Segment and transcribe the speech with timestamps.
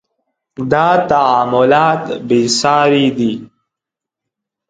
[0.71, 3.33] •دا تعاملات بې ساري دي.